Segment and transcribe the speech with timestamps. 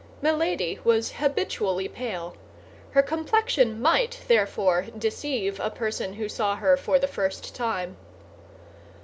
[0.19, 2.35] Milady was habitually pale;
[2.89, 7.97] her complexion might therefore deceive a person who saw her for the first time.